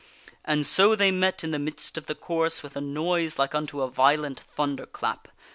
And 0.43 0.65
so 0.65 0.95
they 0.95 1.11
met 1.11 1.43
in 1.43 1.51
the 1.51 1.59
midst 1.59 1.95
of 1.95 2.07
the 2.07 2.15
course 2.15 2.63
with 2.63 2.75
a 2.75 2.81
noise 2.81 3.37
like 3.37 3.53
unto 3.53 3.83
a 3.83 3.87
violent 3.91 4.39
thunder 4.39 4.87
clap. 4.87 5.27